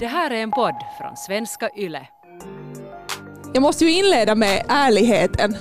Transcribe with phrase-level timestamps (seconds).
[0.00, 2.06] Det här är en podd från svenska YLE.
[3.54, 5.56] Jag måste ju inleda med ärligheten.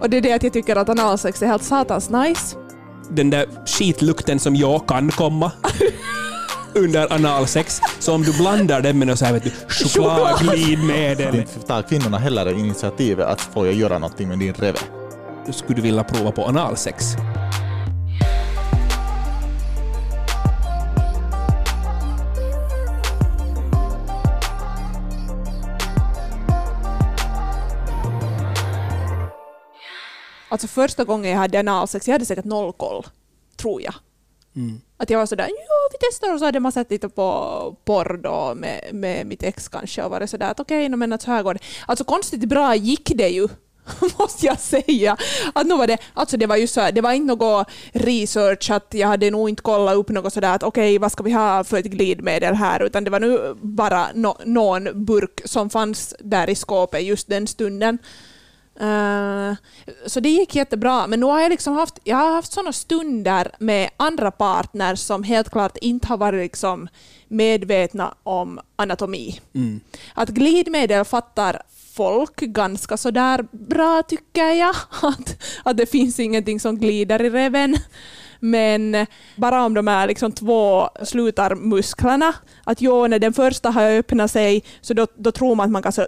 [0.00, 2.56] Och det är det att jag tycker att analsex är helt satans nice.
[3.10, 5.52] Den där skitlukten som jag kan komma
[6.74, 7.80] under analsex.
[7.98, 11.34] Så om du blandar den med något så här, vet du, chokladglidmedel.
[11.34, 14.78] Inte tar kvinnorna heller initiativet att få jag göra någonting med din reve.
[15.46, 17.04] Du skulle vilja prova på analsex.
[30.48, 33.06] Alltså första gången jag hade analsex, jag hade säkert noll koll.
[33.56, 33.94] Tror jag.
[34.96, 38.20] Att jag var sådär, ja vi testar och så hade man sett lite på porr
[38.22, 41.30] då med, med mitt ex kanske och varit sådär att okej, okay, men att så
[41.30, 41.60] här går det.
[41.86, 43.48] Alltså konstigt bra gick det ju.
[44.18, 45.16] måste jag säga.
[45.54, 48.70] Att nu var det, alltså det var ju så här, det var inte något research
[48.70, 51.32] att jag hade nog inte kollat upp något sådär att okej okay, vad ska vi
[51.32, 56.14] ha för ett glidmedel här utan det var nu bara no, någon burk som fanns
[56.18, 57.98] där i skåpet just den stunden.
[58.82, 59.56] Uh,
[60.06, 63.50] så det gick jättebra, men nu har jag liksom haft, jag har haft sådana stunder
[63.58, 66.88] med andra partners som helt klart inte har varit liksom
[67.28, 69.40] medvetna om anatomi.
[69.54, 69.80] Mm.
[70.14, 71.62] Att glidmedel fattar
[71.94, 74.74] folk ganska sådär bra tycker jag.
[75.02, 77.76] Att, att det finns ingenting som glider i reven.
[78.40, 79.06] Men
[79.36, 82.34] bara om de är liksom två slutarmusklerna,
[82.64, 85.82] att jo, när den första har öppnat sig så då, då tror man att man
[85.82, 86.06] kan så,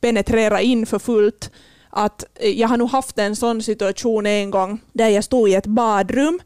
[0.00, 1.50] penetrera in för fullt
[1.90, 5.66] att jag har nog haft en sån situation en gång där jag stod i ett
[5.66, 6.40] badrum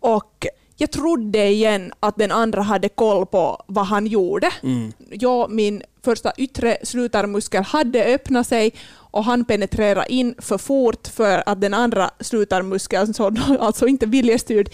[0.00, 4.50] och jag trodde igen att den andra hade koll på vad han gjorde.
[4.62, 4.92] Mm.
[5.10, 11.42] Jag, min första yttre slutarmuskel hade öppnat sig och han penetrerade in för fort för
[11.46, 13.14] att den andra slutarmuskeln,
[13.60, 14.68] alltså inte viljestyrd,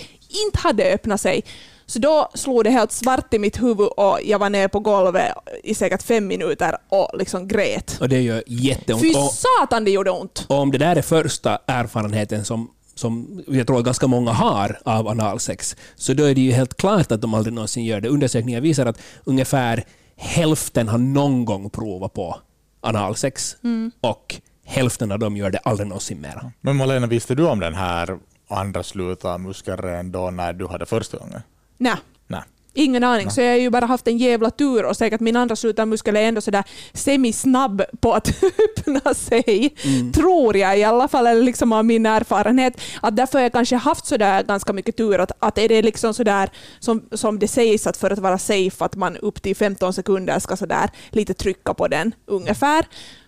[0.46, 1.44] inte hade öppnat sig.
[1.90, 5.32] Så då slog det helt svart i mitt huvud och jag var nere på golvet
[5.64, 7.96] i säkert fem minuter och liksom grät.
[8.00, 9.02] Och det gör jätteont.
[9.02, 10.46] Fy satan det gjorde ont!
[10.48, 15.08] och om det där är första erfarenheten som som jag tror ganska många har av
[15.08, 18.08] analsex, så då är det ju helt klart att de aldrig någonsin gör det.
[18.08, 19.84] Undersökningar visar att ungefär
[20.16, 22.36] hälften har någon gång provat på
[22.80, 23.90] analsex Mm.
[24.00, 26.52] och hälften av dem gör det aldrig någonsin mera.
[26.60, 28.18] Men Malena, visste du om den här
[28.48, 31.42] andra slutarmuskeln då när du hade första gången?
[31.78, 31.96] Nej.
[32.26, 32.42] Nej.
[32.74, 35.56] Ingen aning, så jag har ju bara haft en jävla tur och säkert min andra
[35.56, 38.28] slutarmuskel är ändå sådär semisnabb på att
[38.78, 39.74] öppna sig.
[40.14, 42.80] Tror jag i alla fall, eller liksom av min erfarenhet.
[43.00, 45.18] Att därför har jag kanske haft sådär ganska mycket tur.
[45.18, 48.84] Att, att är det liksom sådär som, som det sägs att för att vara safe
[48.84, 52.86] att man upp till 15 sekunder ska sådär lite trycka på den ungefär.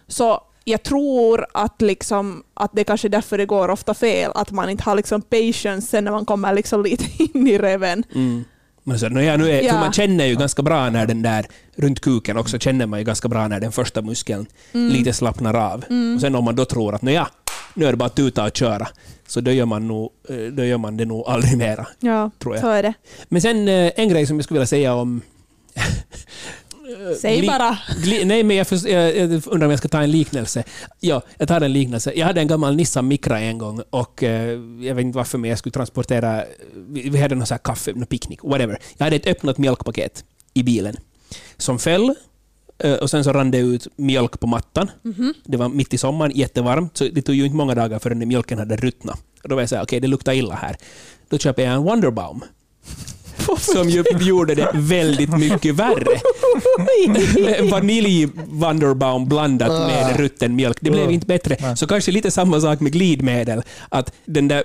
[0.08, 4.50] Så jag tror att, liksom, att det kanske är därför det går ofta fel, att
[4.50, 7.04] man inte har liksom patience sen när man kommer liksom lite
[7.34, 8.04] in i reven.
[8.82, 9.74] Men så, no, ja, nu är, Ja.
[9.80, 13.28] Man känner ju ganska bra när den där, runt kuken också, känner man ju ganska
[13.28, 14.92] bra när den första muskeln Mm.
[14.92, 15.84] lite slappnar av.
[16.14, 17.28] Och sen om man då tror att no, ja,
[17.74, 18.88] nu är det bara att tuta och köra,
[19.26, 21.86] så då gör man, nog, eh, då gör man det nog aldrig mera.
[22.00, 22.60] Ja, Tror jag.
[22.62, 22.92] så är det.
[23.28, 25.20] Men sen eh, en grej som jag skulle vilja säga om...
[27.20, 27.78] Säg bara.
[28.24, 30.64] Nej, men jag, förs- jag, jag undrar om jag ska ta en liknelse.
[31.00, 32.12] Ja, jag tar en liknelse.
[32.16, 35.50] Jag hade en gammal Nissan Micra en gång och eh, jag vet inte varför, men
[35.50, 36.44] jag skulle transportera...
[36.74, 38.78] Vi, vi hade någon så kaffe, någon picknick, whatever.
[38.96, 40.24] Jag hade ett öppnat mjölkpaket
[40.54, 40.96] i bilen
[41.56, 42.14] som föll
[42.78, 44.90] eh, och sen så rann det ut mjölk på mattan.
[45.44, 48.28] Det var mitt i sommaren, jättevarmt, så det tog ju inte många dagar förrän den
[48.28, 49.20] mjölken hade ruttnat.
[49.42, 50.76] Och då var jag så här, okej, det luktar illa här.
[51.28, 52.40] Då köper jag en Wonderbaum
[53.58, 56.20] som ju gjorde det väldigt mycket värre.
[57.70, 60.78] Vanilj Wonderbaum blandat med rutten mjölk.
[60.80, 61.76] Det blev inte bättre.
[61.76, 63.62] Så kanske lite samma sak med glidmedel.
[63.88, 64.62] Att den där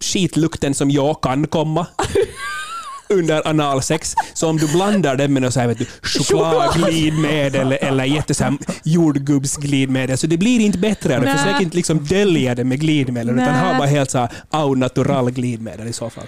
[0.00, 1.86] skitlukten som jag kan komma
[3.08, 4.14] under analsex.
[4.34, 8.44] Så om du blandar den med något så här, vet du, chokladglidmedel eller jätte så
[8.44, 11.18] här jordgubbsglidmedel, så det blir inte bättre.
[11.18, 11.38] Nej.
[11.38, 13.72] Försök inte liksom dölja det med glidmedel, utan Nej.
[13.72, 16.26] ha bara helt så här au natural glidmedel i så fall.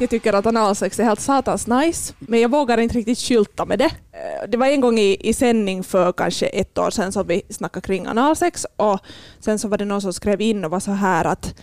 [0.00, 3.78] Jag tycker att analsex är helt satans nice, men jag vågar inte riktigt skylta med
[3.78, 3.90] det.
[4.12, 7.42] Eh, det var en gång i, i sändning för kanske ett år sedan som vi
[7.50, 8.98] snackade kring analsex och
[9.40, 11.54] sen så var det någon som skrev in och var så här att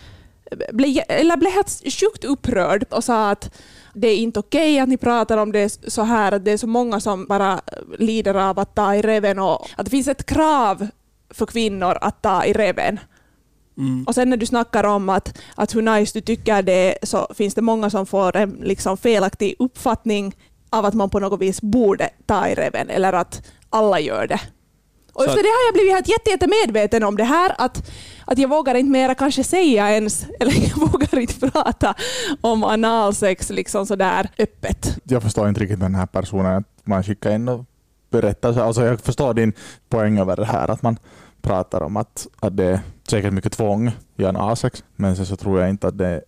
[0.50, 3.54] eh, blev, eller blev helt sjukt upprörd och sa att
[3.94, 6.66] det är inte okej att ni pratar om det så här, att det är så
[6.66, 10.26] många som bara eh, lider av att ta i reven och att det finns ett
[10.26, 10.88] krav
[11.30, 12.98] för kvinnor att ta i reven.
[14.06, 17.26] Och sen när du snackar om att, att hur nice du tycker det är, så
[17.34, 20.36] finns det många som får en liksom felaktig uppfattning
[20.70, 24.40] av att man på något vis borde ta i reven eller att alla gör det.
[25.12, 27.90] Och att- det har jag blivit helt jätte, jättemedveten om det här att,
[28.24, 31.94] att jag vågar inte mera kanske säga ens, eller jag vågar inte prata
[32.40, 34.96] om analsex liksom sådär öppet.
[35.04, 37.64] Jag förstår inte riktigt den här personen, att man skickar in och
[38.10, 38.52] berättar.
[38.52, 39.52] så- Alltså jag förstår din
[39.88, 40.96] poäng över det här, att man
[41.42, 45.36] pratar om att, att det är säkert mycket tvång i en A6, men sen så
[45.36, 46.22] tror jag inte att det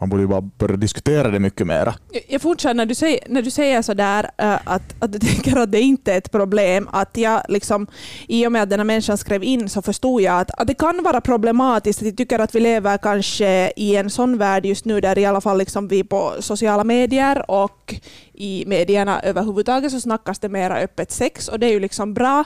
[0.00, 1.94] man borde ju bara börja diskutera det mycket mera.
[2.28, 5.56] Jag- fortsätter när du säger, när du säger sådär äh, eh, att, att du tänker
[5.56, 7.86] att det inte är ett problem, att jag liksom,
[8.28, 10.74] i och med att den här människan skrev in så förstod jag att, att det
[10.74, 12.02] kan vara problematiskt.
[12.02, 15.24] att Jag tycker att vi lever kanske i en sån värld just nu där i
[15.24, 17.94] alla fall liksom vi på sociala medier och
[18.34, 22.44] i medierna överhuvudtaget så snackas det mera öppet sex och det är ju liksom bra.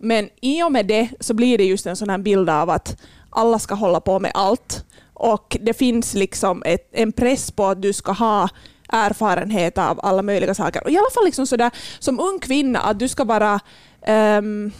[0.00, 2.96] Men i och med det så blir det just en sån här bild av att
[3.30, 4.84] alla ska hålla på med allt.
[5.14, 8.48] Och det finns liksom ett, en press på att du ska ha
[8.88, 10.84] erfarenhet av alla möjliga saker.
[10.84, 13.60] Och i alla fall liksom sådär, som ung kvinna, att du ska vara
[14.02, 14.72] ehm,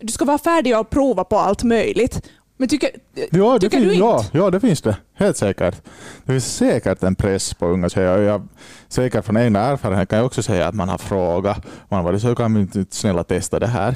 [0.00, 2.22] du ska vara färdig att prova på allt möjligt.
[2.56, 2.90] Men tycker,
[3.30, 4.04] Ja det, tycker du finns, inte?
[4.04, 4.96] ja, ja, det finns det.
[5.14, 5.82] Helt säkert.
[6.24, 8.18] Det finns säkert en press på unga tjejer.
[8.18, 8.48] Jag,
[8.88, 11.66] säkert från egna erfarenhet kan jag också säga att man har frågat.
[11.88, 13.94] Man har varit så kan vi inte snälla testa det här.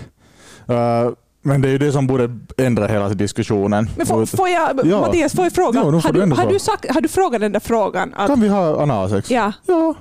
[0.70, 1.12] Uh,
[1.42, 3.90] men det är ju det som borde ändra hela diskussionen.
[3.96, 5.00] Men får, får jag, Ja.
[5.00, 5.80] Mattias, får jag fråga?
[5.80, 8.14] Ja, har, du du, har, du sagt, har du frågat den där frågan?
[8.14, 9.30] Att, Kan vi ha analsex?
[9.30, 9.94] ja, Ja.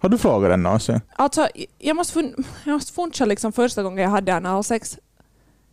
[0.00, 1.00] Har du frågat den någonsin?
[1.16, 1.48] alltså,
[1.78, 4.98] jag måste, fun, jag måste funcha liksom första gången jag hade analsex.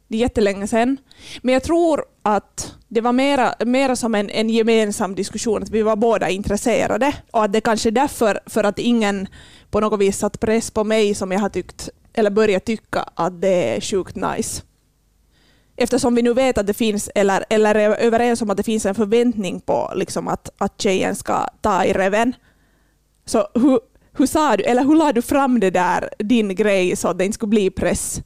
[0.08, 0.98] Det är jättelänge sedan.
[1.42, 5.82] Men jag tror att det var mera, mera som en, en gemensam diskussion, att vi
[5.82, 7.14] var båda intresserade.
[7.32, 9.28] Och att det kanske är därför, för att ingen
[9.72, 13.42] på något vis satt press på mig som jag har tyckt, eller börja tycka att
[13.42, 14.64] det är sjukt nice.
[15.76, 18.86] Eftersom vi nu vet att det finns, eller, eller är överens om att det finns
[18.86, 22.34] en förväntning på liksom att, att tjejen ska ta i reven.
[23.26, 23.80] Så hur,
[24.18, 27.26] hur sa du, eller hur la du fram det där, din grej, så att det
[27.26, 28.22] inte skulle bli press?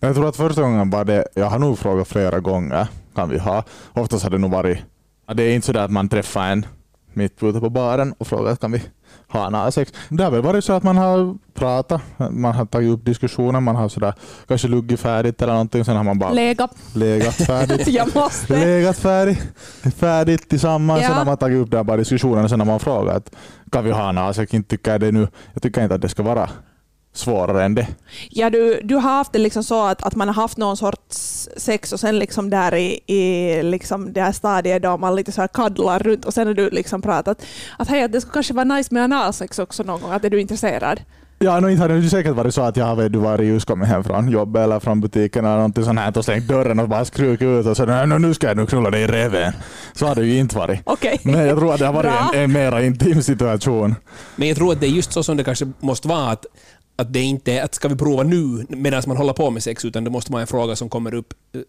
[0.00, 3.38] Jag tror att första gången var det, jag har nog frågat flera gånger, kan vi
[3.38, 3.64] ha.
[3.92, 4.78] Oftast har det nog varit,
[5.34, 6.66] det är inte så där att man träffar en
[7.12, 8.82] mitt ute på baren och frågar kan vi
[9.28, 9.92] ha analsex.
[10.08, 12.00] Det har väl varit så att man har pratat,
[12.30, 14.14] man har tagit upp diskussionen, man har sådär,
[14.48, 16.68] kanske luggit färdigt eller någonting, sen har man bara Lägga.
[16.94, 17.86] legat färdigt.
[17.88, 18.66] Jag måste.
[18.66, 19.38] legat färdigt,
[19.96, 21.02] färdigt tillsammans.
[21.02, 21.08] Ja.
[21.08, 23.30] Sen har man tagit upp den bara diskussionen och sen har man frågat
[23.72, 24.54] kan vi ha analsex.
[24.54, 26.50] Inte tycker jag, det nu, jag tycker inte att det ska vara
[27.16, 27.86] svårare än det.
[28.30, 31.48] Ja, du, du har haft det liksom så att, att man har haft någon sorts
[31.56, 35.40] sex och sen liksom där i, i liksom det här stadiet då man lite så
[35.40, 37.42] här kaddlar runt och sen har du liksom pratat
[37.78, 40.40] att hej, det skulle kanske vara nice med analsex också någon gång, att är du
[40.40, 41.00] intresserad?
[41.38, 43.66] Ja, no, inte hade det säkert varit så att jag har vet du, varit just
[43.66, 46.88] kommit hem från jobbet eller från butiken eller någonting sånt här och stängt dörren och
[46.88, 49.52] bara skrukit ut och så "Nej, no, nu ska jag nu knulla dig i reven.
[49.92, 50.80] Så har det ju inte varit.
[50.84, 51.20] Okej.
[51.24, 53.94] Men jag tror att det har varit en, en mera intim situation.
[54.36, 56.30] Men jag tror att det är just så som det kanske måste vara.
[56.30, 56.46] Att,
[56.96, 59.84] att det inte är att ska vi prova nu medan man håller på med sex,
[59.84, 61.60] utan det måste vara en fråga som kommer upp eh,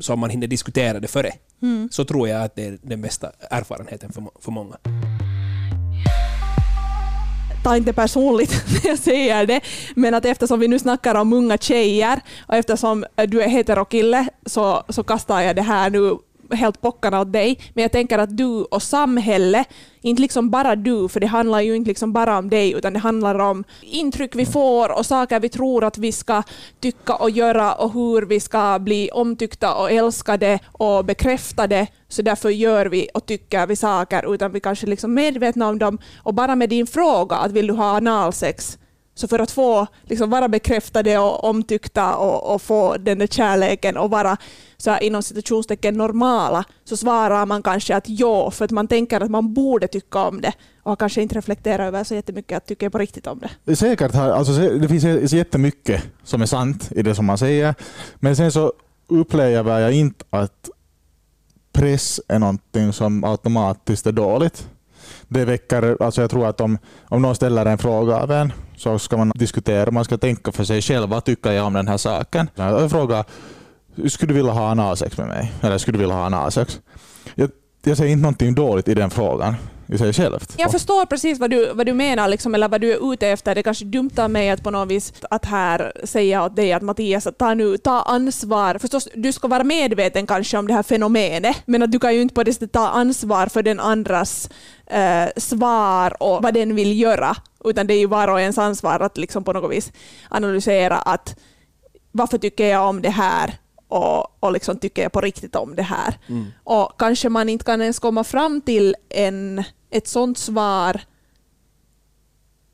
[0.00, 1.32] så man hinner diskutera det före.
[1.90, 4.76] Så tror jag att det är den bästa erfarenheten för, för många.
[7.64, 9.60] ta inte personligt när jag säger det,
[9.94, 14.84] men att eftersom vi nu snackar om unga tjejer och eftersom du är heterokille så,
[14.88, 16.18] så kastar jag det här nu
[16.54, 17.58] helt bockarna åt dig.
[17.74, 19.64] Men jag tänker att du och samhälle,
[20.02, 22.98] inte liksom bara du, för det handlar ju inte liksom bara om dig, utan det
[22.98, 26.42] handlar om intryck vi får och saker vi tror att vi ska
[26.80, 31.86] tycka och göra och hur vi ska bli omtyckta och älskade och bekräftade.
[32.08, 35.78] Så därför gör vi och tycker vi saker utan vi kanske liksom är medvetna om
[35.78, 35.98] dem.
[36.22, 38.78] Och bara med din fråga att vill du ha analsex
[39.14, 43.96] så för att få liksom vara bekräftade och omtyckta och, och få den där kärleken
[43.96, 44.36] och vara
[44.76, 49.20] så här, inom citationstecken normala så svarar man kanske att ja, för att man tänker
[49.20, 50.52] att man borde tycka om det
[50.82, 53.50] och har kanske inte reflekterat över så jättemycket att tycker på riktigt om det.
[53.64, 57.74] Det Säkert, alltså, det finns jättemycket som är sant i det som man säger.
[58.14, 58.72] Men sen så
[59.08, 60.70] upplever jag inte att
[61.72, 64.68] press är någonting som automatiskt är dåligt.
[65.28, 66.78] Det väcker, alltså jag tror att om,
[67.08, 70.64] om någon ställer en fråga av en så ska man diskutera, man ska tänka för
[70.64, 72.48] sig själv, vad tycker jag om den här saken?
[72.54, 73.24] Jag frågar,
[74.08, 75.52] skulle du vilja ha analsex med mig?
[75.60, 76.80] Eller skulle du vilja ha analsex?
[77.34, 77.50] Jag,
[77.84, 79.54] jag säger inte någonting dåligt i den frågan
[79.94, 80.54] i sig självt.
[80.58, 83.54] Jag förstår precis vad du, vad du menar, liksom, eller vad du är ute efter.
[83.54, 86.72] Det är kanske dumt av mig att på något vis att här säga åt dig
[86.72, 88.78] att Mattias, att ta, nu, ta ansvar.
[88.78, 92.20] Förstås, du ska vara medveten kanske om det här fenomenet, men att du kan ju
[92.20, 94.50] inte på det sättet ta ansvar för den andras
[94.86, 99.00] eh, svar och vad den vill göra, utan det är ju var och ens ansvar
[99.00, 99.92] att liksom på något vis
[100.28, 101.36] analysera att
[102.12, 103.54] varför tycker jag om det här
[103.88, 106.18] och, och liksom tycker jag på riktigt om det här.
[106.64, 111.00] Och kanske man inte kan ens komma fram till en, ett sånt svar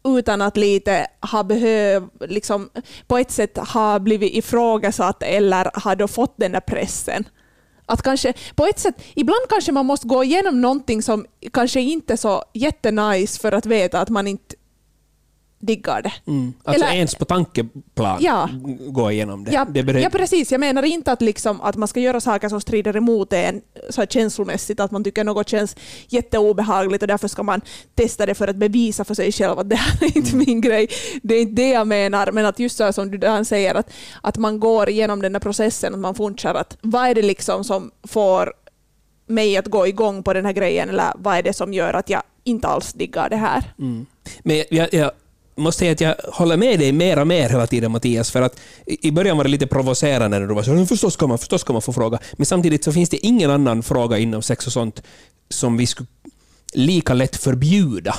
[0.05, 2.71] utan att lite ha behöv, liksom,
[3.07, 7.29] på ett sätt ha blivit ifrågasatt eller ha då fått den där pressen.
[7.87, 12.13] Att kanske, på ett sätt, ibland kanske man måste gå igenom någonting som kanske inte
[12.13, 14.50] är så jättenice för att veta att man inte
[15.63, 16.13] diggar det.
[16.27, 16.53] Mm.
[16.65, 18.49] Alltså Eller- ens på tankeplan Ja.
[18.89, 19.53] gå igenom det.
[19.53, 20.53] Ja, det beredd- ja, precis.
[20.53, 24.01] Jag menar inte att, liksom, att man ska göra saker som strider emot en så
[24.01, 25.77] här känslomässigt, att man tycker något känns
[26.09, 27.61] jätteobehagligt och därför ska man
[27.95, 30.89] testa det för att bevisa för sig själv att det här är inte min grej.
[31.23, 33.91] Det är inte det jag menar, men att just så som du där säger, att,
[34.23, 37.65] att man går igenom den här processen, att man funderar att vad är det liksom
[37.65, 38.53] som får
[39.27, 42.11] mig att gå igång på den här grejen, eller vad är det som gör att
[42.11, 43.73] jag inte alls diggar det här?
[43.79, 44.07] Mm.
[44.43, 45.11] Men jag, jag
[45.57, 48.61] måste säga att jag håller med dig mer och mer hela tiden Mattias, för att
[48.87, 51.61] i början var det lite provocerande när du var så "Men förstås ska man, förstås
[51.61, 54.73] ska man få fråga, men samtidigt så finns det ingen annan fråga inom sex och
[54.73, 55.03] sånt
[55.49, 56.09] som vi skulle
[56.73, 58.15] lika lätt förbjuda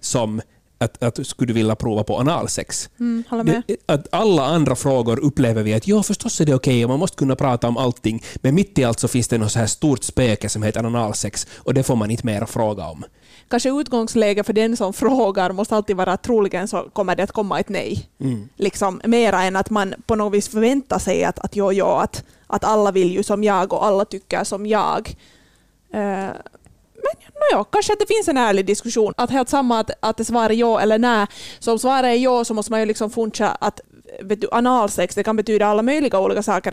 [0.00, 0.40] som
[0.78, 2.90] att, att skulle du vilja prova på analsex.
[3.00, 3.24] Mm.
[3.66, 6.98] Det, att alla andra frågor upplever vi att ja, förstås är det okej och man
[6.98, 9.66] måste kunna prata om allting, men mitt i allt så finns det något så här
[9.66, 13.04] stort spöke som heter analsex och det får man inte mer att fråga om.
[13.48, 17.32] Kanske utgångsläge för den som frågar måste alltid vara att troligen så kommer det att
[17.32, 18.08] komma ett nej.
[18.56, 22.24] Liksom, mera än att man på något vis förväntar sig att, att jo, jo, att,
[22.46, 25.16] att alla vill ju som jag och alla tycker som jag.
[25.92, 26.30] Eh,
[27.34, 29.14] men ja, kanske att det finns en ärlig diskussion.
[29.16, 31.26] Att helt samma att, att det svarar ja eller nej.
[31.58, 33.80] Så om svaret är ja så måste man ju liksom funcha att
[34.20, 36.70] vet du, analsex det kan betyda alla möjliga olika saker.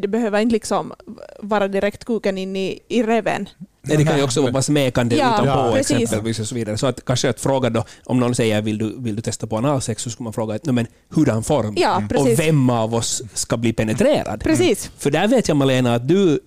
[0.00, 0.92] Det behöver inte liksom
[1.38, 3.48] vara direkt kuken in i, i reven.
[3.84, 6.78] Nej, det kan ju också vara smekande Ja, utanpå ja, exempelvis och så vidare.
[6.78, 9.56] Så att kanske att fråga då, om någon säger vill du, vill du testa på
[9.56, 13.56] analsex så skulle man fråga "Nå, men hurdan form Ja, och vem av oss ska
[13.56, 14.40] bli penetrerad.
[14.42, 14.90] Precis.
[14.98, 16.40] För där vet jag Malena att du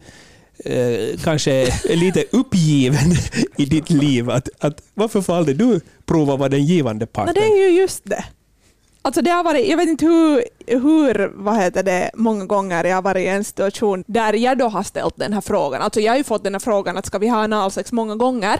[0.65, 3.13] eh, kanske är lite uppgiven
[3.57, 4.29] i ditt liv.
[4.29, 7.33] Att, att, varför får aldrig du prova vad den givande No, parten?
[7.33, 8.25] det är ju just det.
[9.05, 12.95] Alltså det har varit, jag vet inte hur, hur vad heter det, många gånger jag
[12.95, 15.81] har varit i en situation där jag då har ställt den här frågan.
[15.81, 18.59] Alltså jag har ju fått den här frågan att ska vi ha analsex många gånger.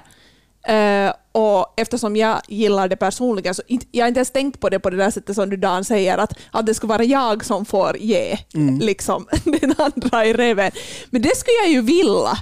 [0.67, 4.69] Eh, och eftersom jag gillar det personligen så inte, jag har inte ens tänkt på
[4.69, 7.45] det på det där sättet som du Dan säger att, att det ska vara jag
[7.45, 8.37] som får ge
[8.81, 9.27] liksom,
[9.61, 10.71] den andra i reven.
[11.09, 12.37] Men det skulle jag ju vilja.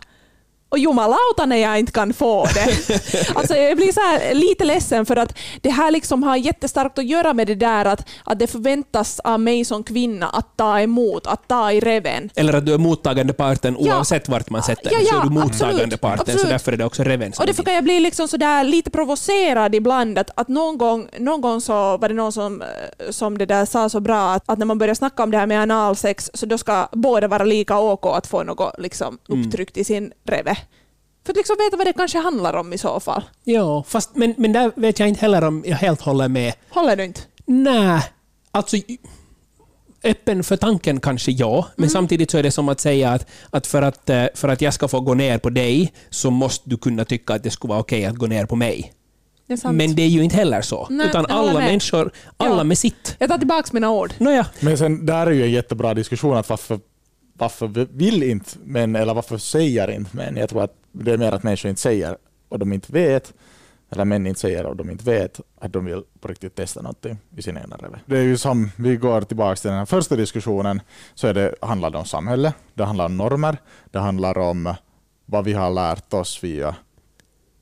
[0.74, 2.74] Och jumalauta när jag inte kan få det.
[3.36, 7.06] Alltså jag blir så här lite ledsen för att det här liksom har jättestarkt att
[7.06, 11.28] göra med det där att, att det förväntas av mig som kvinna att ta emot,
[11.28, 12.30] att ta i reven.
[12.36, 13.96] Eller att du är mottagande parten Ja.
[13.98, 16.20] oavsett vart man sätter Ja, den, så ja, är du mottagande absolut, parten.
[16.20, 16.42] absolut.
[16.42, 18.64] Så därför är det också reven Och därför är kan jag bli liksom så där
[18.64, 22.68] lite provocerad ibland att, att någon, gång, någon gång så var det någon som, eh,
[23.10, 25.48] som det där sa så bra att, att när man börjar snacka om det här
[25.48, 29.84] med analsex så då ska båda vara lika OK att få något liksom, upptryckt i
[29.84, 30.56] sin reve.
[31.26, 33.24] För att liksom veta vad det kanske handlar om i så fall.
[33.44, 36.54] Ja, fast, men, men där vet jag inte heller om jag helt håller med.
[36.70, 37.22] Håller du inte?
[37.46, 38.02] Nej,
[38.52, 38.78] alltså
[40.04, 43.68] öppen för tanken kanske ja, men samtidigt så är det som att säga att, att,
[43.68, 46.78] för att eh, för att jag ska få gå ner på dig så måste du
[46.78, 48.94] kunna tycka att det skulle vara okej att gå ner på mig.
[49.48, 49.78] Det är sant.
[49.78, 50.88] Men det är ju inte heller så.
[50.90, 51.64] Nej, utan alla med.
[51.64, 52.64] människor, alla Ja.
[52.64, 53.16] med sitt.
[53.20, 54.14] Jag tar tillbaka mina ord.
[54.18, 56.80] Nåja, Men sen, där är ju en jättebra diskussion att varför,
[57.38, 60.38] varför vill inte män eller varför säger inte män?
[60.38, 62.18] Jag tror att det är mer att människor inte säger
[62.50, 63.34] och de inte vet,
[63.90, 67.18] eller män inte säger och de inte vet att de vill på riktigt testa någonting
[67.38, 68.04] i sin egna revir.
[68.06, 70.82] Det är ju som, vi går tillbaka till den här första diskussionen,
[71.14, 73.58] så är det, handlar det om samhälle, det handlar om normer,
[73.92, 74.74] det handlar om
[75.26, 76.76] vad vi har lärt oss via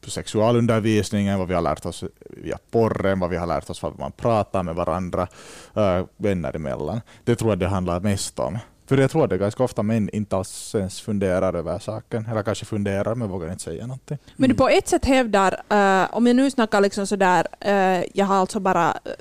[0.09, 4.11] sexualundervisningen, vad vi har lärt oss via porren, vad vi har lärt oss vad man
[4.11, 5.27] pratar med varandra,
[5.75, 7.01] äh, vänner emellan.
[7.23, 8.57] Det tror jag det handlar mest om.
[8.91, 12.25] För jag tror att det är ganska ofta män inte alls ens funderar över saken,
[12.25, 14.17] eller kanske funderar men vågar inte säga någonting.
[14.36, 18.25] Men du på ett sätt hävdar, eh, om jag nu snackar liksom sådär, uh, jag
[18.25, 19.12] har alltså bara eh,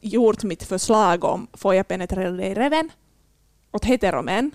[0.00, 2.90] gjort mitt förslag om får jag penetrera dig i reven
[3.72, 4.50] åt heteromän,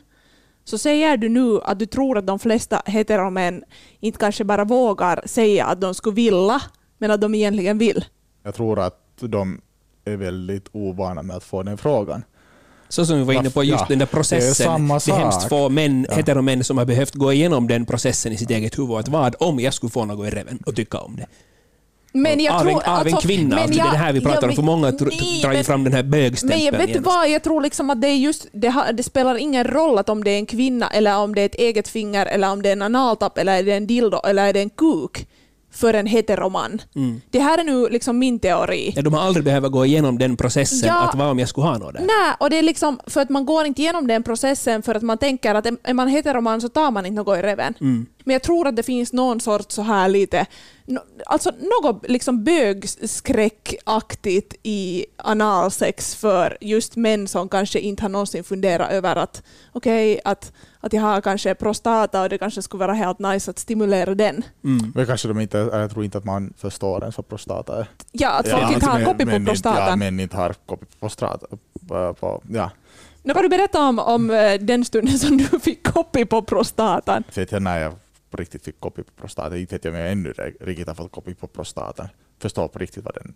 [0.63, 3.63] så säger du nu att du tror att de flesta heteromän
[3.99, 6.61] inte kanske bara vågar säga att de skulle vilja,
[6.97, 8.05] men att de egentligen vill.
[8.43, 9.61] Jag tror att de
[10.05, 12.23] är väldigt ovana med att få den frågan.
[12.91, 14.65] Så som vi var inne på just Ja, den där det är processen.
[14.65, 15.49] samma Det är hemskt sak.
[15.49, 16.15] få män, Ja.
[16.15, 18.97] heteromän som har behövt gå igenom den processen i sitt eget huvud.
[18.97, 21.25] Att vad om jag skulle få något i reven och tycka om det?
[22.13, 23.49] Men jag av, tror, en, av alltså, en kvinna.
[23.55, 24.55] men Alltså, det är jag- det här vi pratar ja, om.
[24.55, 26.63] För många tr- nej, drar ju fram den här bögstämpeln.
[26.63, 29.35] Men jag vet vad, jag tror liksom att det är just, det, har, det spelar
[29.37, 32.25] ingen roll att om det är en kvinna eller om det är ett eget finger
[32.25, 34.69] eller om det är en analtapp eller är det en dildo eller är det en
[34.69, 35.27] kuk
[35.71, 36.81] för en heteroman.
[36.95, 37.21] Mm.
[37.29, 38.93] Det här är nu liksom min teori.
[38.95, 41.09] Ja, de har aldrig behövt gå igenom den processen, Ja.
[41.09, 42.01] att vad om jag skulle ha något där?
[42.01, 45.03] Nej, och det är liksom för att man går inte igenom den processen för att
[45.03, 47.73] man tänker att är man heteroman så tar man inte något i reven.
[47.81, 48.05] Mm.
[48.23, 50.45] Men jag tror att det finns någon sorts så här lite,
[51.25, 58.91] alltså något liksom bögskräckaktigt i analsex för just män som kanske inte har någonsin funderat
[58.91, 63.19] över att okej, att, att jag har kanske prostata och det kanske skulle vara helt
[63.19, 64.43] nice att stimulera den.
[64.63, 64.91] Mm.
[64.95, 67.87] Men kanske de inte, jag tror inte att man förstår ens vad prostata är.
[68.11, 69.99] Ja, att folk Ja, inte har men- kopi på men inte- Ja, prostatan.
[69.99, 71.47] män inte har kopi på prostata.
[71.87, 72.71] På, på, ja,
[73.23, 77.23] Nu kan du berätta om, om eh, den stunden som du fick kopi på prostatan.
[77.35, 77.93] vet jag när jag
[78.29, 79.57] på riktigt fick kopi på prostata.
[79.57, 82.09] Inte vet jag om jag ännu riktigt har fått kopi på prostata.
[82.41, 83.33] Förstår på riktigt vad den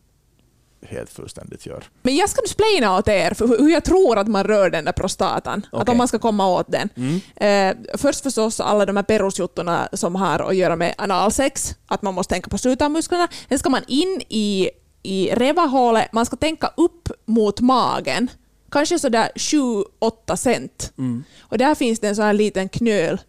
[0.86, 1.84] helt fullständigt gör.
[2.02, 4.86] Men jag ska nu splaina åt er för hur jag tror att man rör den
[4.86, 5.66] där prostatan.
[5.72, 5.92] Att Okej.
[5.92, 6.90] om man ska komma åt den.
[6.96, 7.22] Mm.
[7.36, 11.76] Eh, först förstås alla de här perusjuttorna som har att göra med analsex.
[11.88, 13.28] Att man måste tänka på slutarmusklerna.
[13.50, 14.70] Sen ska man in i,
[15.04, 16.14] i revahålet.
[16.14, 18.30] Man ska tänka upp mot magen.
[18.72, 20.94] Kanske sådär 7-8 cent.
[20.98, 21.24] Mm.
[21.40, 23.22] Och där finns det en sån här liten knöl.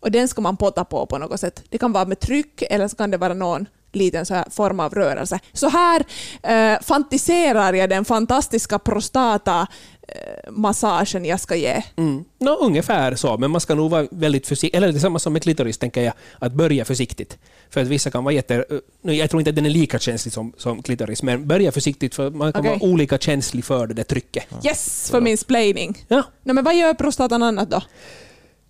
[0.00, 1.64] Och den ska man potta på på något sätt.
[1.68, 4.94] Det kan vara med tryck eller så kan det vara någon liten så form av
[4.94, 5.38] rörelse.
[5.52, 6.04] Så här
[6.42, 11.82] eh, fantiserar jag den fantastiska prostata-massagen jag ska ge.
[11.96, 12.24] Mm.
[12.40, 14.76] No, ungefär så, men man ska nog vara väldigt försiktig.
[14.76, 17.38] Eller det är samma som med klitoris, tänker jag, att börja försiktigt.
[17.70, 18.64] För att vissa kan vara jätte...
[19.02, 22.14] nu, Jag tror inte att den är lika känslig som, som klitoris, men börja försiktigt
[22.14, 22.78] för man kan Okej.
[22.78, 24.44] vara olika känslig för det där trycket.
[24.64, 26.04] Yes, för min splaining.
[26.08, 26.22] Ja.
[26.44, 27.82] No, men vad gör prostatan annat då?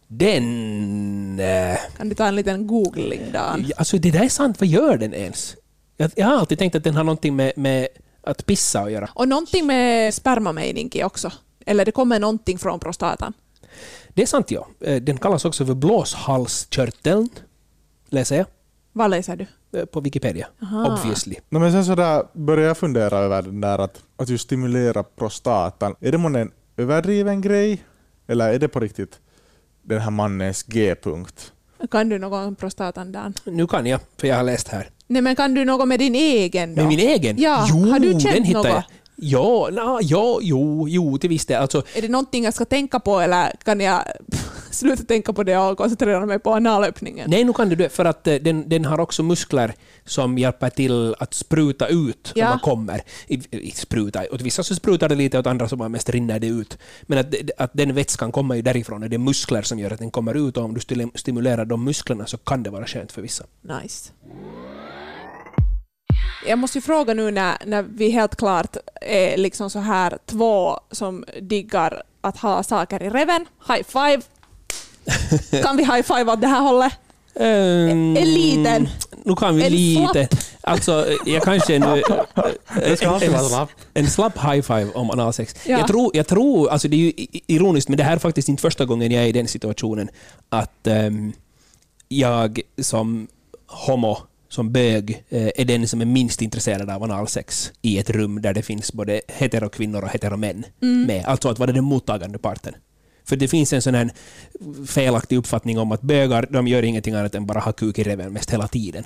[0.09, 1.41] Den...
[1.41, 3.65] Eh, Kan du ta en liten googling Dan?
[3.69, 5.57] ja, alltså det där är sant, vad gör den ens?
[5.97, 7.89] Jag, jag har alltid tänkt att den har någonting med, med
[8.23, 9.11] att pissa att göra.
[9.15, 11.33] Och någonting med spermamejninki också.
[11.67, 13.33] Eller det kommer någonting från prostatan.
[14.15, 14.69] Det är sant, ja.
[14.81, 17.29] Eh, Den kallas också för blåshalskörteln,
[18.09, 18.47] läser jag
[18.93, 19.47] Vad läser du?
[19.79, 20.49] eh, på Wikipedia.
[20.63, 20.93] Aha.
[20.93, 21.37] Obviously.
[21.49, 25.03] No, men sen så där börjar jag fundera över den där att, att just stimulera
[25.03, 25.95] prostatan.
[26.01, 27.85] Är det en överdriven grej?
[28.27, 29.19] Eller är det på riktigt
[29.95, 31.53] den här mannens G-punkt?
[31.91, 33.35] Kan du något om prostatan Dan?
[33.45, 34.91] Nu kan jag, för jag har läst här.
[35.07, 36.81] Nej men kan du något med din egen då?
[36.83, 37.37] Med min egen?
[37.39, 38.69] Ja, jo, har du känt den hittar något?
[38.69, 38.83] jag.
[39.21, 41.63] Ja, na, ja, jo, jo, till viss del.
[41.63, 44.03] Alltså, Är det någonting jag ska tänka på eller kan jag
[44.71, 47.31] sluta tänka på det och koncentrera mig på analöppningen?
[47.31, 50.71] nej, nu kan du det, för att eh, den, den har också muskler som hjälper
[50.71, 52.45] till att spruta ut Ja.
[52.45, 53.03] när man kommer.
[53.27, 54.23] I, i, spruta.
[54.33, 56.79] Åt vissa så sprutar det lite, åt andra så bara mest rinner det ut.
[57.03, 59.99] Men att, att den vätskan kommer ju därifrån, och det är muskler som gör att
[59.99, 60.81] den kommer ut, och om du
[61.15, 63.45] stimulerar de musklerna så kan det vara skönt för vissa.
[63.83, 64.11] Nice.
[66.49, 70.81] Jag måste ju fråga nu när, när vi helt klart är liksom så här två
[70.91, 73.47] som diggar att ha saker i reven.
[73.69, 74.23] High five!
[75.63, 76.93] Kan vi high five åt det här hållet?
[77.35, 78.89] Mm, En liten.
[79.25, 80.29] Nu kan vi En lite.
[80.61, 82.03] Alltså, jag kanske nu...
[82.81, 83.71] Det ska alltid vara slapp.
[83.95, 85.55] En slapp high five om analsex.
[85.67, 85.79] Ja.
[85.79, 87.13] Jag tror, jag tror, alltså det är ju
[87.47, 90.09] ironiskt, men det här är faktiskt inte första gången jag är i den situationen
[90.49, 91.33] att ehm,
[92.09, 93.29] jag som
[93.67, 98.43] homo, som bög, eh, är den som är minst intresserad av analsex i ett rum
[98.43, 101.25] där det finns både heterokvinnor och heteromän med.
[101.27, 102.75] Alltså att vara den mottagande parten.
[103.25, 104.11] För det finns en sån här
[104.87, 108.33] felaktig uppfattning om att bögar, de gör ingenting annat än bara ha kuk i reven
[108.33, 109.05] mest hela tiden.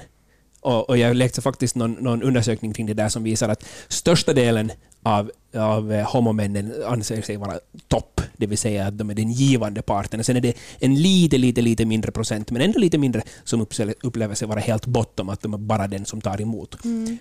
[0.60, 4.32] Och, och jag läste faktiskt någon, någon undersökning kring det där som visar att största
[4.32, 9.14] delen av, av eh, homomännen anser sig vara topp, det vill säga att de är
[9.14, 10.20] den givande parten.
[10.20, 13.66] Och sen är det en lite, lite, lite mindre procent, men ändå lite mindre, som
[14.02, 16.76] upplever sig vara helt bottom, att de är bara den som tar emot.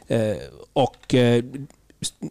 [0.07, 0.35] Eh,
[0.73, 1.43] och eh,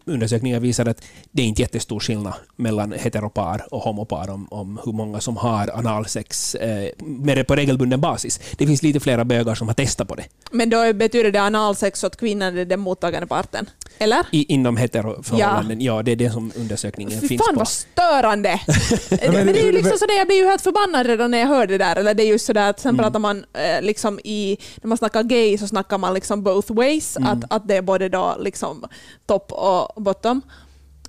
[0.05, 4.93] undersökningar visar att det är inte jättestor skillnad mellan heteropar och homopar om, om hur
[4.93, 8.41] många som har analsex eh, med på regelbunden basis.
[8.59, 12.05] Det finns lite flera bögar som har testat på det Men då betyder det analsex
[12.05, 13.71] åt kvinnan, det är den mottagande parten?
[13.99, 14.27] Eller?
[14.33, 15.81] i, inom heteroförhållanden.
[15.81, 16.03] Ja.
[16.03, 17.59] det är det som undersökningen Fy finns fan på.
[17.59, 18.61] vad störande!
[19.11, 21.67] men det är ju liksom sådär, jag blir ju helt förbannad redan när jag hör
[21.67, 21.97] det där.
[21.97, 23.03] Eller det är just sådär att sen Mm.
[23.05, 27.17] pratar man eh, liksom i, när man snackar gay så snackar man liksom both ways,
[27.17, 27.29] Mm.
[27.29, 28.85] att, att det är både då liksom
[29.27, 30.43] topp och bottom.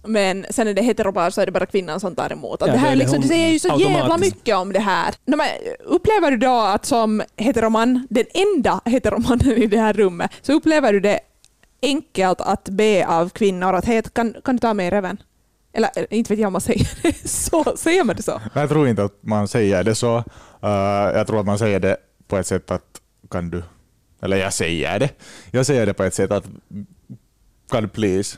[0.03, 2.61] Men sen är det heteropar så är det bara kvinnan som tar emot.
[2.61, 4.79] Att Ja, det, här är det liksom, det säger ju så jävla mycket om det
[4.79, 5.15] här.
[5.25, 5.47] No, men,
[5.79, 10.93] upplever du då att som heteroman, den enda heteromannen i det här rummet, så upplever
[10.93, 11.19] du det
[11.81, 15.17] enkelt att be av kvinnor att hej, kan, kan du ta mig i reven?
[15.73, 17.73] Eller eh, inte vet jag om man säger det så.
[17.77, 18.41] Säger man det så?
[18.53, 20.17] Jag tror inte att man säger det så.
[20.17, 20.69] Uh,
[21.15, 23.63] jag tror att man säger det på ett sätt att kan du,
[24.21, 25.09] eller jag säger det.
[25.51, 26.45] Jag säger det på ett sätt att
[27.71, 28.37] kan du please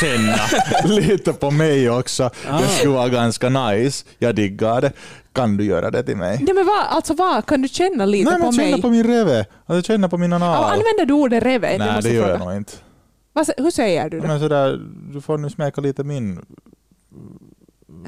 [0.00, 0.36] känna
[0.96, 2.30] lite på mig också.
[2.60, 4.04] Det skulle vara ganska nice.
[4.18, 4.92] Jag diggar det.
[5.32, 6.38] Kan du göra det till mig?
[6.42, 8.82] Nej, men vad, alltså vad, kan du känna lite Nej, på men känna mig?
[8.82, 9.46] på min reve.
[9.66, 10.64] Alltså känna på min anal.
[10.64, 11.78] använder du ordet reve?
[11.78, 12.50] Nej, det jag gör jag fråga.
[12.50, 12.72] nog inte.
[13.32, 14.26] Vad, hur säger du då?
[14.26, 14.80] Men sådär,
[15.12, 16.44] du får nu smeka lite min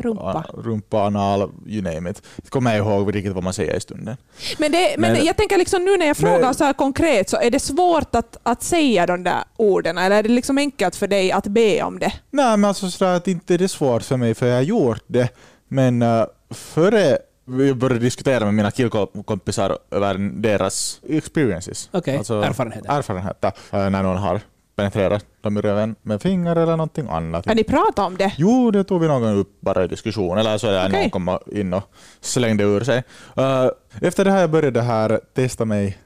[0.02, 0.44] Rumpa.
[0.54, 2.22] rumpa, anal, you name it.
[2.48, 4.16] Kommer jag ihåg riktigt vad man säger i stunden.
[4.58, 7.28] Men, det, men, Men- jag tänker liksom nu när jag frågar Men- så här konkret,
[7.28, 9.98] så är det svårt att, att säga de där orden?
[9.98, 12.12] Eller är det liksom enkelt för dig att be om det?
[12.30, 15.02] Nej, men alltså sådär att inte är det svårt för mig för jag har gjort
[15.06, 15.28] det.
[15.68, 21.88] Men uh, före vi började diskutera med mina killkompisar över deras experiences.
[21.92, 22.98] Okej, Alltså, erfarenheter.
[22.98, 23.52] Erfarenheter.
[23.74, 24.40] Uh, när någon har
[24.78, 27.46] penetrerat dem i röven med fingrar eller någonting annat.
[27.46, 28.32] Har ni pratat om det?
[28.38, 31.00] Jo, det tog vi någon gång upp bara i diskussion, eller så är det Okej.
[31.00, 31.82] någon kom in och
[32.20, 33.02] slängde ur sig.
[33.38, 33.68] Uh,
[34.00, 35.98] efter det här jag började här testa mig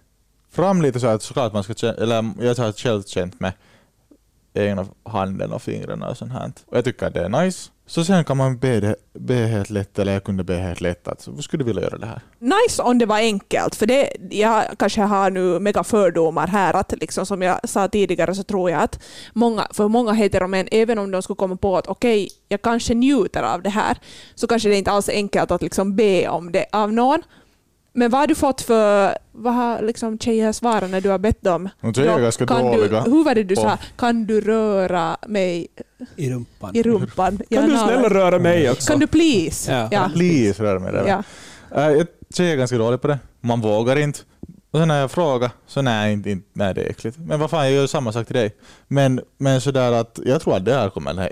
[0.51, 3.53] fram lite så att såklart man ska eller jag har själv känt med
[4.55, 6.53] egna handen och fingrarna och sånt här.
[6.67, 7.71] Och jag tycker att det är nice.
[7.87, 11.09] Så sen kan man be, det, be helt lätt, eller jag kunde be helt lätt
[11.09, 12.21] att alltså, vad skulle du vilja göra det här?
[12.39, 16.95] Nice om det var enkelt, för det, jag kanske har nu mega fördomar här, att
[17.01, 21.11] liksom som jag sa tidigare så tror jag att många, för många heteromän, även om
[21.11, 23.97] de skulle komma på att okej, jag kanske njuter av det här,
[24.35, 27.23] så kanske det inte alls är enkelt att liksom be om det av någon.
[27.95, 31.43] Men vad har du fått för, vad har liksom tjejer svarat när du har bett
[31.43, 31.69] dem?
[31.81, 33.79] Och tjejer är ganska kan dåliga Du, hur var det du sa?
[33.97, 35.69] Kan du röra mig
[36.17, 36.77] I rumpan.
[36.77, 37.39] i rumpan?
[37.51, 38.91] Kan du snälla röra mig också?
[38.91, 39.73] Kan du please?
[39.73, 39.89] Ja.
[39.91, 40.11] Ja.
[40.15, 41.07] Please, rör mig där.
[41.07, 41.23] Ja.
[41.75, 43.19] Jag tjejer är ganska dålig på det.
[43.41, 44.21] Man vågar inte.
[44.71, 47.19] Och sen när jag frågar så nej, inte, inte, nej det är äckligt.
[47.19, 48.57] Men vad fan, jag gör samma sak till dig.
[48.89, 51.31] Men, men sådär att jag tror att där kommer det här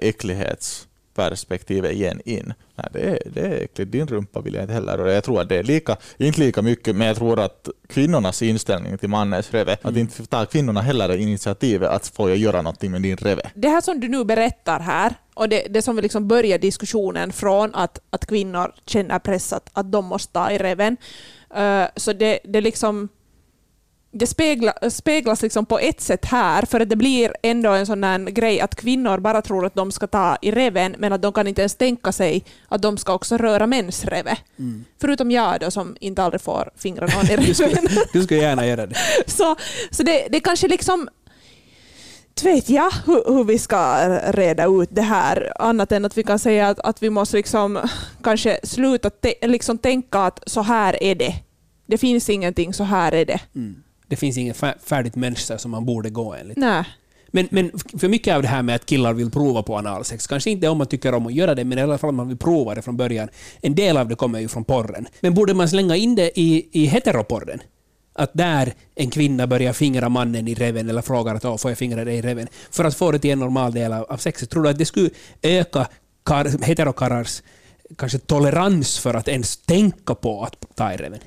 [1.10, 2.54] äcklighetsperspektivet igen in.
[2.74, 3.92] Nej, det är, det är äckligt.
[3.92, 5.00] Din rumpa vill jag inte heller.
[5.00, 8.42] Och jag tror att det är lika, inte lika mycket, men jag tror att kvinnornas
[8.42, 13.02] inställning till mannens reve, att inte tar kvinnorna heller initiativet att få göra någonting med
[13.02, 13.50] din reve.
[13.54, 17.32] det här som du nu berättar här, och det, det som vi liksom börjar diskussionen
[17.32, 20.96] från att, att kvinnor känner press att, att de måste ta i reven,
[21.54, 23.08] eh, så det, det liksom
[24.12, 28.04] det spegla, speglas liksom på ett sätt här, för att det blir ändå en sån
[28.04, 31.32] här grej att kvinnor bara tror att de ska ta i reven, men att de
[31.32, 34.36] kan inte ens tänka sig att de ska också röra mäns reve.
[35.00, 37.88] Förutom jag då, som inte aldrig får fingrarna någon i Du skulle, reven.
[38.12, 38.94] du skulle gärna göra det.
[39.26, 39.56] Så,
[39.90, 41.08] så det, det kanske liksom...
[42.28, 46.22] Inte vet jag hur, hur vi ska reda ut det här, annat än att vi
[46.22, 47.78] kan säga att, att vi måste liksom
[48.22, 51.34] kanske sluta te, liksom tänka att så här är det.
[51.86, 53.40] Det finns ingenting, så här är det.
[54.10, 56.56] Det finns inget fär- färdigt mönster som man borde gå enligt.
[56.58, 56.84] Nej.
[57.28, 60.50] Men, men för mycket av det här med att killar vill prova på analsex, kanske
[60.50, 62.36] inte om man tycker om att göra det, men i alla fall om man vill
[62.36, 63.28] prova det från början.
[63.60, 65.06] En del av det kommer ju från porren.
[65.20, 67.60] Men borde man slänga in det i, i heteroporren?
[68.12, 71.78] Att där en kvinna börjar fingra mannen i reven eller frågar att "Åh, får jag
[71.78, 72.48] fingra dig i reven?
[72.70, 74.50] För att få det till en normal del av, av sexet.
[74.50, 75.10] Tror du att det skulle
[75.42, 75.86] öka
[76.24, 77.24] kar,
[77.98, 81.18] kanske tolerans för att ens tänka på att ta i reven?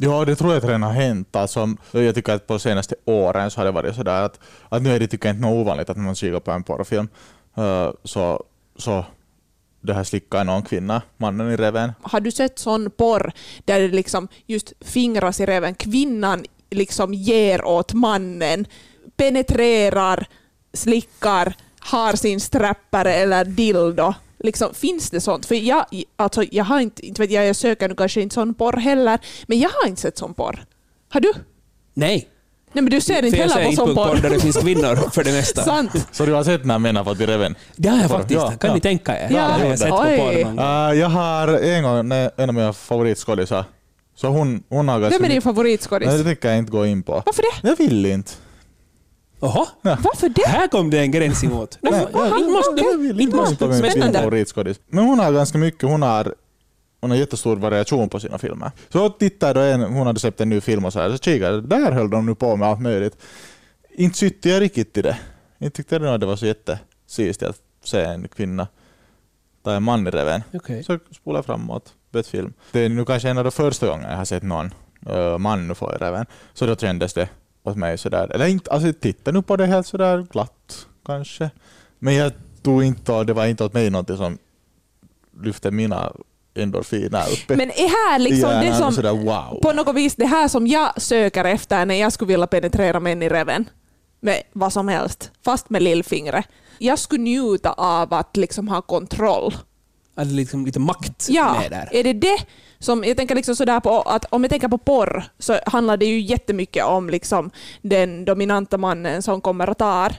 [0.00, 1.36] Ja, det tror jag redan har hänt.
[1.36, 4.94] Alltså, jag tycker att på senaste åren så har det varit sådär att, att nu
[4.94, 7.08] är det tycker jag inte något ovanligt att när man kikar på en porrfilm
[7.58, 8.44] uh, så,
[8.76, 9.04] så
[9.80, 11.92] det här slickar någon kvinna mannen i reven.
[12.02, 13.32] Har du sett sån porr
[13.64, 18.66] där det liksom just fingras i reven, kvinnan liksom ger åt mannen,
[19.16, 20.26] penetrerar,
[20.72, 24.14] slickar, har sin strappare eller dildo.
[24.40, 25.46] Liksom, finns det sånt?
[25.46, 28.54] För jag, alltså, jag har inte, inte vet jag, jag söker nu kanske inte sån
[28.54, 30.64] porr heller, men jag har inte sett sån porr.
[31.08, 31.32] Har du?
[31.94, 32.28] Nej.
[32.72, 35.24] Nej men du ser inte jag heller på sån porr där det finns kvinnor för
[35.24, 35.62] det mesta.
[35.64, 36.06] Sant.
[36.12, 37.54] Så du har sett när män har fått i reven?
[37.76, 38.18] Det har jag Porr.
[38.18, 38.40] faktiskt.
[38.40, 38.74] Ja, kan ja.
[38.74, 39.28] ni tänka er?
[39.30, 39.36] Ja.
[39.36, 40.90] Det har jag sett på porr.
[40.92, 43.64] Uh, jag har en gång en av mina favoritskådisar,
[44.16, 46.08] så hon, hon har ganska Vem är din favoritskådis?
[46.08, 47.22] Det tänker jag inte gå in på.
[47.26, 47.68] Varför det?
[47.68, 48.32] Jag vill inte.
[49.40, 50.48] Jaha, Varför det?
[50.48, 51.78] här kom det en gräns emot.
[51.80, 52.50] Nej, Nej, jag, inte
[53.36, 54.80] måste jag inte på min favoritskådis.
[54.86, 56.34] Men hon har ganska mycket, hon har
[57.00, 58.70] hon har jättestor variation på sina filmer.
[58.88, 61.60] Så tittade då en, hon hade släppt en ny film och så här, så kikade
[61.60, 63.16] där höll de nu på med allt möjligt.
[63.90, 65.18] Inte tyckte jag riktigt i det.
[65.58, 68.66] Inte tyckte jag att det var så jättesist att se en kvinna
[69.62, 70.42] ta en man i reven.
[70.54, 70.84] Okej.
[70.84, 72.52] Så spolade jag framåt, bytt film.
[72.72, 74.74] Det är nu kanske en av de första gångerna jag har sett någon
[75.10, 76.26] uh, man få i reven.
[76.54, 77.28] Så då kändes det
[77.68, 81.50] åt mig sådär, eller inte, alltså jag tittade nu på det helt sådär glatt kanske.
[81.98, 84.38] Men jag tog inte, det var inte åt mig någonting som
[85.42, 86.12] lyfte mina
[86.54, 88.92] endorfiner uppe Men är här liksom det som...
[88.92, 89.60] Sådär, wow.
[89.62, 93.22] på något vis det här som jag söker efter när jag skulle vilja penetrera män
[93.22, 93.68] i reven.
[94.20, 96.44] Med vad som helst, fast med lillfingret.
[96.78, 99.54] Jag skulle njuta av att liksom ha kontroll.
[100.18, 101.88] Alltså liksom lite makt Ja, med där.
[101.92, 102.38] är det det
[102.78, 106.06] som, jag tänker liksom sådär på att om jag tänker på porr så handlar det
[106.06, 107.50] ju jättemycket om liksom
[107.82, 110.12] den dominanta mannen som kommer och tar.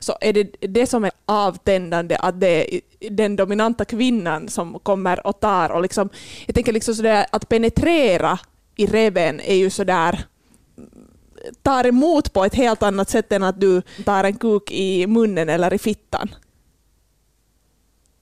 [0.00, 2.80] Så är det det som är avtändande att det är
[3.10, 6.08] den dominanta kvinnan som kommer och tar och liksom,
[6.46, 8.38] jag tänker liksom sådär att penetrera
[8.76, 10.24] i reven är ju sådär
[11.62, 15.48] tar emot på ett helt annat sätt än att du tar en kuk i munnen
[15.48, 16.34] eller i fittan.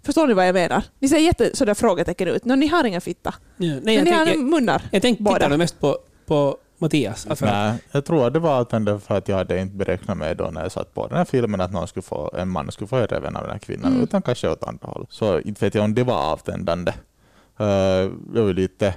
[0.05, 0.85] Förstår ni vad jag menar?
[0.99, 2.45] Ni ser jätte sådär frågetecken ut.
[2.45, 3.35] Nå, ni har ingen fitta.
[3.57, 4.83] Ja, nej, Men jag, ni har tänk, jag, munnar.
[4.91, 5.37] jag tänkte båda.
[5.37, 7.27] titta nog mest på, på Mattias.
[7.27, 8.71] Att, Nej, jag tror att det var att
[9.03, 11.61] för att jag hade inte beräknat med då när jag satt på den här filmen
[11.61, 14.03] att någon skulle få, en man skulle få i reven av den här kvinnan, Mm.
[14.05, 15.07] utan kanske åt andra håll.
[15.11, 16.91] Så inte vet jag om det var avtändande.
[17.61, 17.67] Uh,
[18.33, 18.95] det var ju lite,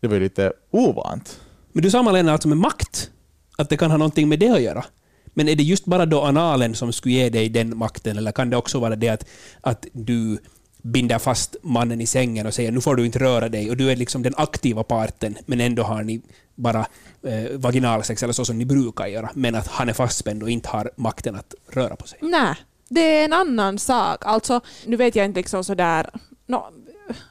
[0.00, 1.40] det var lite ovant.
[1.72, 3.10] men du sa Malena alltså med makt,
[3.58, 4.84] att det kan ha någonting med det att göra.
[5.34, 8.50] Men är det just bara då analen som skulle ge dig den makten, eller kan
[8.50, 9.24] det också vara det att,
[9.60, 10.38] att du
[10.82, 13.90] binder fast mannen i sängen och säger nu får du inte röra dig och du
[13.90, 16.20] är liksom den aktiva parten men ändå har ni
[16.54, 16.86] bara
[17.22, 20.68] eh, vaginalsex eller så som ni brukar göra men att han är fastspänd och inte
[20.68, 22.18] har makten att röra på sig.
[22.22, 22.54] Nej,
[22.88, 24.26] det är en annan sak.
[24.26, 26.10] Alltså, nu vet jag inte liksom sådär...
[26.46, 26.64] no,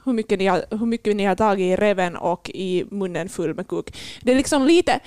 [0.05, 3.53] hur, mycket ni har, hur mycket ni har tagit i reven och i munnen full
[3.53, 3.97] med kuk.
[4.21, 4.99] Det är liksom lite...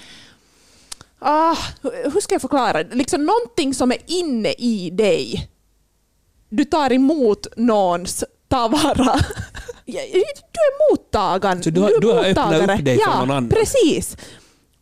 [1.25, 2.83] Ah, hur ska jag förklara?
[2.93, 5.49] Liksom någonting som är inne i dig.
[6.49, 9.15] Du tar emot någons tavara.
[9.87, 11.63] Du är mottagaren.
[11.63, 13.49] Så du har- du har öppnat upp dig för ja, någon annan.
[13.49, 14.17] precis.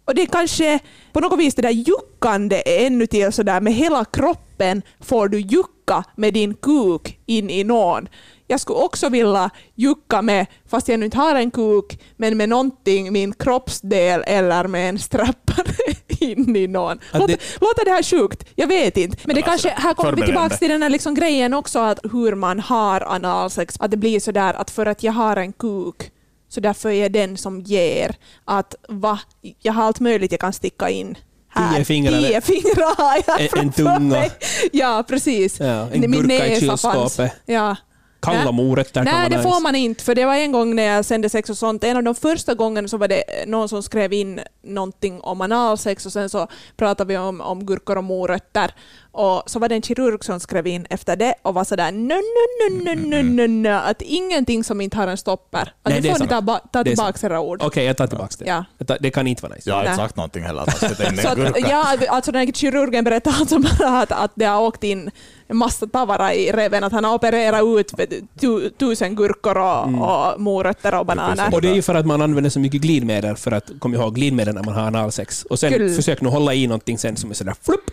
[0.04, 0.78] Och det är kanske
[1.12, 5.40] på något vis det där juckande är ännu till sådär med hela kroppen får du
[5.40, 8.08] jucka med din kuk in i någon.
[8.50, 12.48] Jag skulle också vilja jucka med, fast jag nu inte har en kuk, men med
[12.48, 15.72] någonting, min kroppsdel eller med en strappare
[16.20, 16.98] in i någon.
[17.12, 18.44] Låter, det- låter det här sjukt?
[18.54, 19.18] Jag vet inte.
[19.24, 21.98] Men det alltså, kanske, här kommer vi tillbaka till den här liksom grejen också, att
[22.12, 23.74] hur man har analsex.
[23.80, 26.10] Att det blir sådär att för att jag har en kuk
[26.48, 28.14] så därför är jag den som ger.
[28.44, 29.18] Att va,
[29.62, 31.18] jag har allt möjligt jag kan sticka in.
[31.52, 31.74] Här.
[31.74, 32.20] Tio fingrar.
[32.20, 33.98] Tio fingrar har jag En- en tunga.
[33.98, 34.30] mig.
[34.72, 35.60] Ja, precis.
[35.60, 37.16] Ja, en Min gurka i näsa fanns.
[37.16, 37.32] kylskåpet.
[37.46, 37.76] Ja.
[38.20, 40.04] Kalla morötter Nej, det får man inte.
[40.04, 42.54] För det var en gång när jag sände sex och sånt, en av de första
[42.54, 47.08] gångerna så var det någon som skrev in någonting om analsex och sen så pratade
[47.08, 48.74] vi om, om gurkor och morötter.
[49.12, 52.14] Och så var det en kirurg som skrev in efter det och var sådär no,
[52.14, 55.58] no, no, no, no, no, no, att ingenting som inte har en stopper.
[55.60, 57.62] Att Nej, nu det är får ni ta, ta tillbaka era ord.
[57.62, 58.44] Okej, jag tar tillbaka det.
[58.44, 58.64] Ja.
[58.86, 59.70] Tar- Det kan inte vara nice.
[59.70, 59.98] Jag har inte Nej.
[59.98, 60.60] sagt någonting heller.
[60.60, 64.44] Alltså, är Så att, ja, alltså den här kirurgen berättade alltså bara att, att det
[64.44, 65.10] har åkt in
[65.48, 67.92] en massa tavara i reven, att han har opererat ut
[68.40, 71.54] tu, tusen gurkor och, och morötter och bananer.
[71.54, 74.14] Och det är ju för att man använder så mycket glidmedel för att, kom ihåg,
[74.14, 75.44] glidmedel när man har analsex.
[75.44, 77.90] Och sen Skulle- försök nu hålla i någonting sen som är sådär flupp.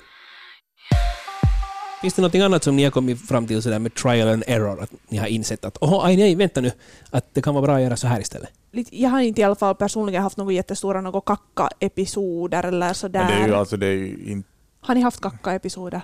[2.01, 4.81] Finns det något annat som ni har kommit fram till sådär med trial and error?
[4.81, 6.71] Att ni har insett att åh, aj nej, vänta nu,
[7.09, 8.49] att det kan vara bra att göra så här istället.
[8.91, 13.19] Jag har inte i alla fall personligen haft några jättestora några kacka-episoder eller sådär.
[13.19, 14.49] Men det är ju alltså, det är ju inte...
[14.79, 16.01] Har ni haft kacka-episoder?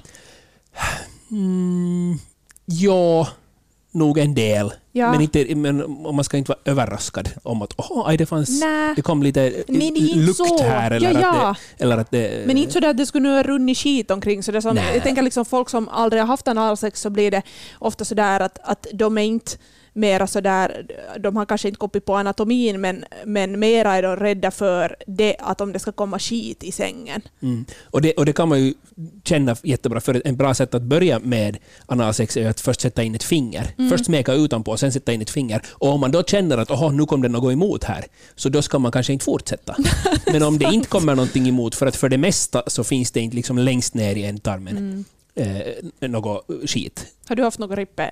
[1.31, 2.17] Mm,
[2.65, 3.27] ja,
[3.93, 4.73] nog en del.
[4.91, 5.11] Ja.
[5.11, 8.61] Men, inte, men man ska inte vara överraskad om att åh, aj, det fanns...
[8.95, 10.63] Det kom lite inte lukt så.
[10.63, 11.49] här eller, Ja, ja.
[11.49, 12.47] Att det, eller att det...
[12.47, 14.43] Men inte så att det skulle nu ha runnit skit omkring.
[14.43, 17.41] Så det som, jag tänker liksom folk som aldrig har haft analsex så blir det
[17.79, 19.51] ofta sådär att, att de är inte
[19.93, 20.85] mera sådär,
[21.19, 25.35] de har kanske inte koppit på anatomin men, men mera är de rädda för det
[25.39, 27.21] att om det ska komma skit i sängen.
[27.41, 27.65] Mm.
[27.83, 28.73] Och, det, och det kan man ju
[29.23, 33.15] känna jättebra, för en bra sätt att börja med analsex är att först sätta in
[33.15, 33.67] ett finger.
[33.77, 33.89] Mm.
[33.89, 35.61] Först smeka utanpå, sen sätta in ett finger.
[35.71, 38.61] Och om man då känner att Oho, nu kom det något emot här, så då
[38.61, 39.75] ska man kanske inte fortsätta.
[40.31, 43.19] Men om det inte kommer någonting emot, för att för det mesta så finns det
[43.19, 45.05] inte liksom längst ner i ändtarmen Mm.
[45.99, 47.05] eh, något skit.
[47.27, 48.11] Har du haft något rippe?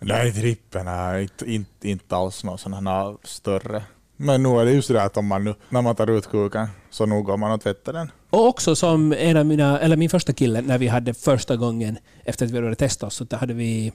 [0.00, 0.58] Nej.
[0.84, 3.82] Nej, inte, inte, inte alls någon sån här större.
[4.16, 6.68] Men nu är det ju sådär att om man nu, när man tar ut kuken
[6.90, 8.10] så nu går man och tvättar den.
[8.30, 11.98] Och också som en av mina, eller min första kille, när vi hade första gången
[12.24, 13.92] efter att vi hade testat oss, så hade vi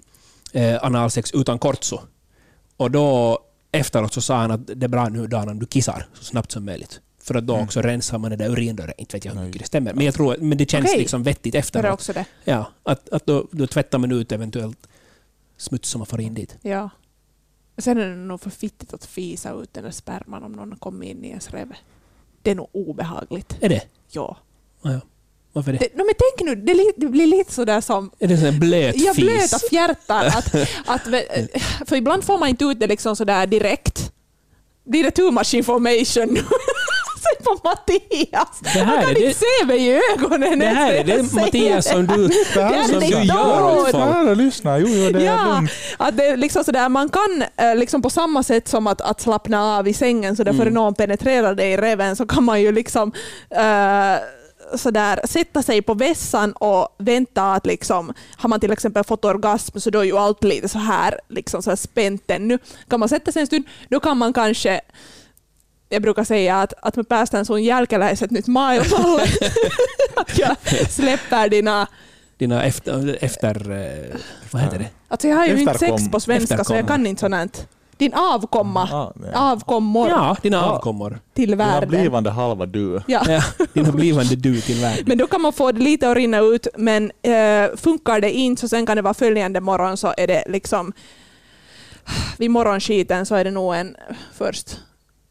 [0.53, 1.99] eh, analsex utan kortso.
[2.77, 3.39] Och då
[3.71, 6.51] efteråt så sa han att det är bra nu Dan om du kissar så snabbt
[6.51, 7.01] som möjligt.
[7.23, 8.93] För att då också rensar man det där urindörren.
[8.97, 9.93] Inte vet jag hur mycket det stämmer.
[9.93, 10.99] Men jag tror men det känns Okej.
[10.99, 11.93] liksom vettigt Det är efteråt.
[11.93, 12.25] också det.
[12.43, 14.87] Ja, att, att då, då tvättar man ut eventuellt
[15.57, 16.57] smuts som man får in dit.
[16.61, 16.89] Ja.
[17.77, 21.05] Sen är det nog för fittigt att fisa ut den där sperman om någon kommer
[21.05, 21.73] in i ens rev.
[22.41, 23.57] Det är nog obehagligt.
[23.61, 23.81] Är det?
[24.11, 24.37] Ja.
[24.81, 24.99] Ja, ja.
[25.53, 25.77] Varför det?
[25.77, 28.95] Det, no, men tänk nu, det, det blir lite sådär som Är det en blöt
[28.97, 29.23] Ja, fis?
[29.25, 30.25] blöta fjärtar.
[30.27, 31.01] Att, att,
[31.89, 34.11] för ibland får man inte ut det liksom sådär direkt.
[34.83, 36.37] Det är too much information
[37.45, 38.60] på Mattias!
[38.62, 41.34] Det här Han kan är det- inte se mig i ögonen Det här är det
[41.34, 43.95] Mattias som du, Det här som är du gör folk.
[43.95, 44.77] Ja, jag lyssnar.
[44.79, 45.71] Jo, jo, det är Ja, lugnt.
[45.97, 49.21] att det är liksom sådär, man kan eh, liksom på samma sätt som att, att
[49.21, 50.73] slappna av i sängen så därför Mm.
[50.73, 53.12] någon penetrerar dig i reven så kan man ju liksom
[53.49, 54.15] eh,
[54.77, 59.79] sådär, sätta sig på vässan och vänta att liksom, har man till exempel fått orgasm
[59.79, 62.60] så då är ju allt lite så här, liksom så här spänt ännu.
[62.89, 64.81] Kan man sätta sig en stund, då kan man kanske
[65.95, 69.23] jag brukar säga att, att med päästään sun jälkeläiset nyt maailmalle.
[70.15, 70.55] att jag
[70.89, 71.88] släpper dina
[72.38, 73.17] Dina efter...
[73.21, 74.15] efter eh,
[74.51, 74.89] vad heter det?
[75.08, 77.67] Alltså jag har ju inte Efterkom- sex på svenska så jag kan inte sånt.
[77.97, 79.12] Din avkomma.
[79.15, 79.31] Nej.
[79.36, 81.19] Avkommor Ja, dina avkommor.
[81.34, 81.89] till Dina världen.
[81.89, 83.01] blivande halva du.
[83.08, 83.21] Ja.
[83.27, 83.41] Ja,
[83.73, 85.03] dina blivande du till världen.
[85.08, 88.62] Men då kan man få det lite att rinna ut, men eh, funkar det inte
[88.62, 90.93] så sen kan det vara följande morgon så är det liksom
[92.38, 93.95] vid morgonskiten så är det nog en
[94.38, 94.79] först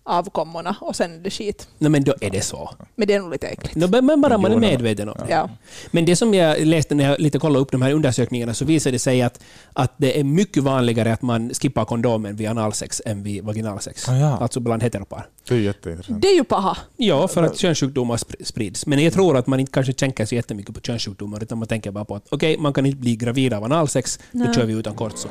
[0.05, 1.69] avkommorna och sen är det skit.
[1.79, 2.71] Nej, men då är det så.
[2.97, 3.77] Men det är nog lite äckligt.
[3.77, 4.61] No, men bara man är no.
[4.61, 5.33] medveten om det.
[5.33, 5.51] Ja.
[5.90, 8.95] Men det som jag läste när jag lite kollade upp de här undersökningarna så visade
[8.95, 13.23] det sig att, att det är mycket vanligare att man skippar kondomen vid analsex än
[13.23, 14.09] vid vaginalsex.
[14.09, 14.38] Ah, ja.
[14.40, 15.27] Alltså bland heteropar.
[15.49, 16.23] Det är jätteintressant.
[16.23, 16.77] Det är ju paha.
[16.97, 18.87] Ja, för att könssjukdomar spr- sprids.
[18.87, 21.90] Men jag tror att man inte kanske tänker så jättemycket på könssjukdomar utan man tänker
[21.90, 24.55] bara på att okej, man kan inte bli gravid av analsex, då Nej.
[24.55, 25.29] kör vi utan kortso.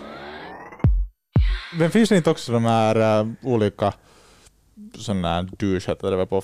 [1.80, 3.94] Men finns det inte också de här äh, olika
[4.98, 6.42] sådana här douche heter det väl på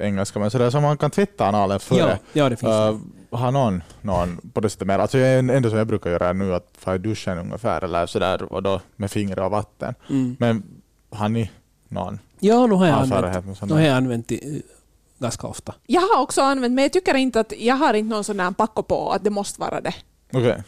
[0.00, 1.98] engelska, men sådär som man kan tvätta analen före?
[1.98, 2.98] Ja, ja, det finns Äh,
[3.30, 3.36] det.
[3.36, 4.98] har någon, någon på det sättet mer?
[4.98, 8.06] Alltså jag är enda som jag brukar göra nu att få i duschen ungefär eller
[8.06, 9.94] sådär och då med fingrar och vatten.
[10.10, 10.36] Mm.
[10.38, 10.62] Men
[11.10, 11.50] har ni
[11.88, 14.60] någon Ja, nu har jag använt, nu har jag använt det eh,
[15.18, 15.74] ganska ofta.
[15.86, 18.50] Jag har också använt, men jag tycker inte att jag har inte någon sån där
[18.50, 19.94] packo på att det måste vara det.
[20.32, 20.50] Okej.
[20.50, 20.60] Uh,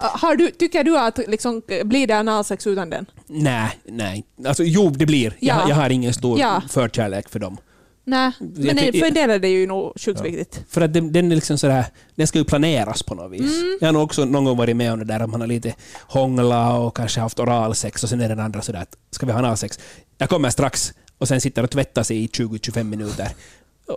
[0.00, 3.06] Har du, tycker du att liksom, blir det analsex utan den?
[3.26, 4.24] Nej, nej.
[4.46, 5.36] Alltså jo, det blir.
[5.40, 5.60] Ja.
[5.60, 6.62] Jag, jag har ingen stor Ja.
[6.68, 7.56] förkärlek för dem.
[8.04, 10.24] Nej, men ty- för en del är det ju nog sjukt Ja.
[10.24, 10.64] viktigt.
[10.68, 11.84] För att den, den är liksom sådär,
[12.14, 13.40] den ska ju planeras på något vis.
[13.60, 13.78] Mm.
[13.80, 15.74] Jag har nog också någon gång varit med om det där att man har lite
[16.06, 19.38] hånglat och kanske haft oralsex och sen är den andra sådär att ska vi ha
[19.38, 19.78] analsex?
[20.18, 23.28] Jag kommer strax och sen sitter och tvättar sig i 20-25 minuter.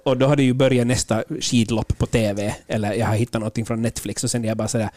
[0.06, 3.66] Och då har det ju börjat nästa skidlopp på TV eller jag har hittat någonting
[3.66, 4.90] från Netflix och sen är jag bara sådär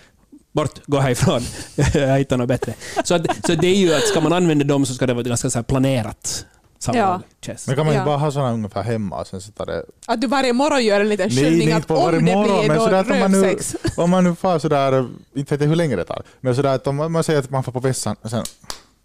[0.57, 1.42] Bort, gå härifrån.
[1.95, 2.75] jag hittar något bättre.
[3.05, 5.23] Så, att, så det är ju att ska man använda dem så ska det vara
[5.23, 6.47] ganska så här planerat.
[6.92, 7.21] Ja.
[7.66, 8.01] Men kan man Ja.
[8.01, 9.85] inte bara ha sådana ungefär hemma och sen sätta det...
[10.07, 12.69] Att du varje morgon gör en liten nej, att på om varje det morgon, blir
[12.69, 13.77] men då sådär att om man nu- rövsex.
[13.99, 16.87] Om man nu får sådär, inte vet jag hur länge det tar, men sådär att
[16.87, 18.45] om man säger att man får på vässan och sen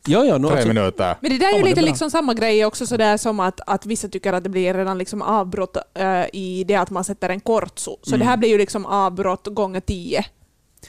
[0.07, 1.15] Ja, ja, no, tre alltså, minuter.
[1.21, 3.85] Men det där är Ja, ju lite liksom samma grej också sådär som att, att
[3.85, 7.39] vissa tycker att det blir redan liksom avbrott eh, i det att man sätter en
[7.39, 7.97] kortso.
[8.03, 8.19] Så Mm.
[8.19, 10.25] det här blir ju liksom avbrott gånger tio.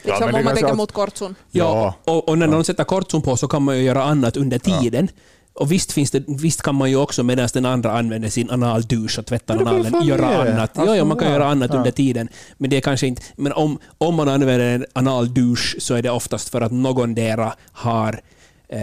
[0.02, 1.34] Liksom, det om man tänker att- mot kortson.
[1.50, 4.58] Ja, och, och när någon sätter kortson på så kan man ju göra annat under
[4.58, 5.08] tiden.
[5.54, 9.18] Och visst, finns det, visst kan man ju också medan den andra använder sin analdusch
[9.18, 10.52] och tvättar analen göra det.
[10.52, 10.78] annat.
[10.78, 11.34] Alltså, ja, ja, man kan ja.
[11.34, 11.78] göra annat Ja.
[11.78, 12.28] under tiden.
[12.56, 13.22] Men det är kanske inte...
[13.36, 18.20] Men om, om man använder en analdusch så är det oftast för att någondera har
[18.68, 18.80] eh,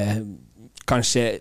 [0.85, 1.39] kanske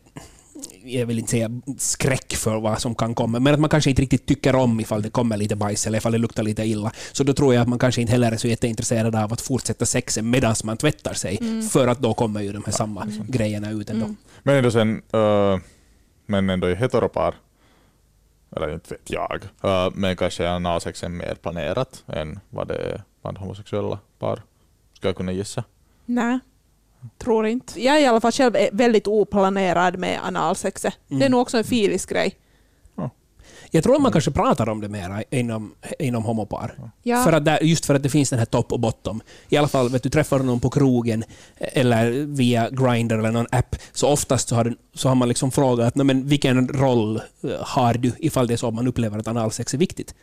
[0.88, 4.03] jag vill inte säga skräck för vad som kan komma, men att man kanske inte
[4.03, 6.92] riktigt tycker om ifall det kommer lite bajs eller ifall det luktar lite illa.
[7.12, 9.87] Så då tror jag att man kanske inte heller är så jätteintresserad av att fortsätta
[9.87, 13.90] sexen medan man tvättar sig, för att då kommer ju de här samma grejerna ut
[13.90, 14.05] ändå.
[14.05, 14.16] Mm.
[14.42, 15.59] Men ändå sen, uh,
[16.27, 17.35] men ändå i heteropar,
[18.57, 23.03] eller inte vet jag, uh, men kanske är analsexen mer planerat än vad det är
[23.22, 24.42] bland homosexuella par.
[24.92, 25.64] Ska jag kunna gissa.
[26.07, 26.38] Nej,
[27.18, 27.82] tror inte.
[27.82, 30.94] Jag är i alla fall själv väldigt oplanerad med analsexet.
[31.08, 31.30] Det är Mm.
[31.32, 32.34] nog också en filis grej.
[33.70, 36.90] Jag tror att man kanske pratar om det mera inom, inom homopar.
[37.02, 37.24] Ja.
[37.24, 39.20] För att där, just för att det finns den här topp och bottom.
[39.48, 41.24] I alla fall, vet du träffar någon på krogen
[41.58, 45.50] eller via Grindr eller någon app, så oftast så har, den, så har man liksom
[45.50, 49.18] frågat "Nå, men vilken roll eh, har du ifall det är så att man upplever
[49.18, 50.14] att analsex är viktigt.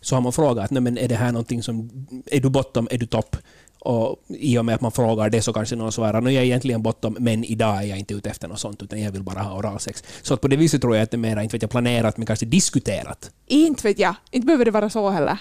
[0.00, 2.06] Så har man frågat "Nå, men är det här någonting som...
[2.26, 3.36] Är du bottom, är du topp?
[3.84, 6.40] Och I och med att man frågar det så kanske någon svarar att jag är
[6.46, 9.42] egentligen bottom, men idag är jag inte ute efter något sånt, utan jag vill bara
[9.42, 10.04] ha oralsex.
[10.22, 12.16] Så att på det viset tror jag att det är mer, inte vet jag, planerat,
[12.16, 13.30] men kanske diskuterat.
[13.46, 14.14] Inte vet jag.
[14.30, 15.38] Inte behöver det vara så heller.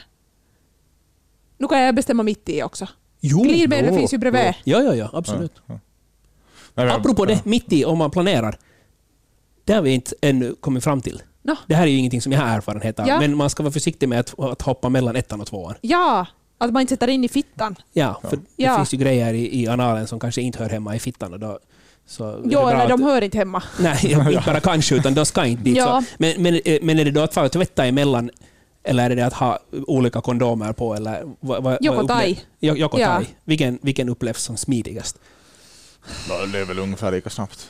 [1.58, 2.88] Nu kan jag bestämma mitt i också.
[3.20, 4.54] Jo, Glidmedel finns ju bredvid.
[4.64, 5.54] Ja, ja, ja, absolut.
[5.68, 5.80] Ja,
[6.74, 8.58] men- Apropå det, mitt i, om man planerar.
[9.66, 11.22] Det har vi inte ännu kommit fram till.
[11.42, 11.56] Nå.
[11.68, 13.20] Det här är ju ingenting som jag har erfarenhet av, Ja.
[13.20, 15.74] men man ska vara försiktig med att, att hoppa mellan ettan och tvåan.
[15.82, 16.26] Ja,
[16.58, 17.76] att man inte sätter in i fittan.
[17.94, 18.76] Ja, för det Ja.
[18.78, 21.34] finns ju grejer i, i analen som kanske inte hör hemma i fittan.
[21.34, 21.60] Och då,
[22.06, 23.64] så det Jo, eller att- de hör inte hemma.
[23.80, 25.78] Nej, inte bara kanske, utan de ska inte dit.
[25.78, 26.02] Ja.
[26.10, 26.16] Så.
[26.20, 28.30] Men, men, eh, men är det då att fara och tvätta emellan,
[28.84, 30.96] eller är det att ha olika kondomer på?
[30.96, 32.32] Eller, vad, vad, Joko vad tai.
[32.34, 33.06] upplev- Jo- Joko Ja.
[33.08, 33.26] tai.
[33.44, 35.20] Vilken, vilken upplevs som smidigast?
[36.52, 37.70] Det är väl ungefär lika snabbt.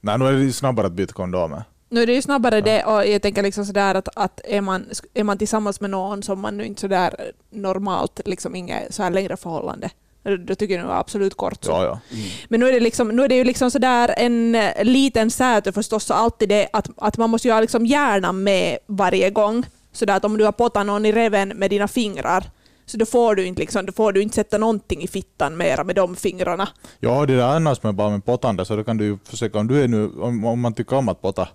[0.00, 1.64] Nej, nu är det snabbare att byta kondomer.
[1.94, 4.86] Nu är det ju snabbare det och jag tänker liksom sådär att, att är, man,
[5.14, 9.10] är man tillsammans med någon som man nu inte sådär normalt, liksom inget så här
[9.10, 9.90] längre förhållande,
[10.38, 11.70] då tycker jag nog absolut kort så.
[11.70, 12.18] Ja, ja.
[12.48, 15.72] Men nu är det, liksom, nu är det ju liksom sådär en eh, liten säte
[15.72, 19.66] förstås, så alltid det att, att man måste ju ha liksom hjärnan med varje gång.
[19.92, 22.44] Sådär att om du har pottat någon i reven med dina fingrar,
[22.86, 25.84] så då får du inte, liksom, då får du inte sätta någonting i fittan mera
[25.84, 26.68] med de fingrarna.
[27.00, 29.66] Ja, det där annars med bara med pottande så då kan du ju försöka, om
[29.66, 31.48] du är nu, om, om man tycker om att potta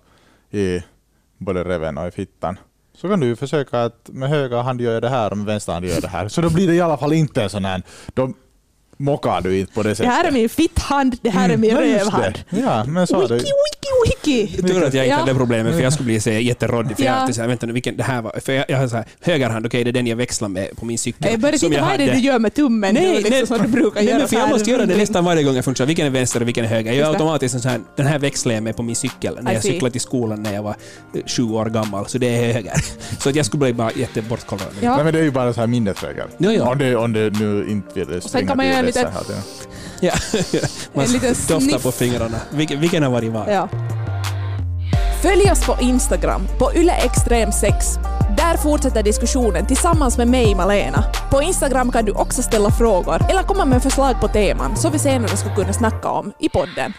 [0.50, 0.82] i
[1.38, 2.58] både reven och i fittan,
[2.94, 5.72] så kan du försöka att med höger hand gör jag det här och med vänster
[5.72, 6.28] hand gör jag det här.
[6.28, 7.82] Så då blir det i alla fall inte en sån här,
[8.14, 8.32] då
[8.96, 10.12] mockar du inte på det Det sättet.
[10.12, 12.38] här är min fitthand, det här är min just rövhand.
[12.50, 12.60] det.
[12.60, 13.34] Ja, men så Wiki, det.
[13.34, 13.48] wiki,
[14.06, 14.56] wiki!
[14.62, 15.16] Tur att jag inte Ja.
[15.16, 16.96] hade det problemet, för jag skulle bli så jätteråddig.
[16.96, 17.16] För jag Ja.
[17.16, 18.40] alltid så här, vänta nu, vilken det här var.
[18.44, 20.84] För jag, jag har så här, högerhand, okej det är den jag växlar med på
[20.84, 21.30] min cykel.
[21.30, 23.58] Jag började som titta, vad är det du gör med tummen Nej, liksom, nej, som
[23.62, 25.64] du brukar nej, göra men för så jag måste göra det nästan varje gång jag
[25.64, 25.86] funderar.
[25.86, 26.90] Vilken är vänster och vilken är höger?
[26.90, 27.10] Jag gör det.
[27.12, 29.70] automatiskt sån här, den här växlar jag med på min cykel när I jag see.
[29.72, 30.74] cyklade till skolan när jag var
[31.14, 32.74] eh, sju år gammal, så det är höger.
[33.20, 34.68] Så att jag skulle bli bara jättebortkollrad.
[34.80, 34.94] Ja.
[34.94, 36.28] Nej men det är ju bara så här minnesregel.
[36.38, 36.70] Ja, ja.
[36.70, 39.06] Om, det, om det nu inte vill göra en liten-
[40.02, 40.12] Ja.
[40.94, 41.82] Man En liten doftar sniff.
[41.82, 42.36] på fingrarna.
[42.50, 43.48] Vilken, vilken har varit var?
[43.48, 43.68] Ja.
[45.22, 47.98] Följ oss på Instagram, på yleextrem6.
[48.36, 51.04] Där fortsätter diskussionen tillsammans med mig, Malena.
[51.30, 54.98] På Instagram kan du också ställa frågor eller komma med förslag på teman som vi
[54.98, 56.92] senare ska kunna snacka om i podden.